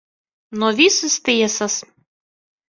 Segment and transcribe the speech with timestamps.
[0.61, 1.77] No visas tiesas.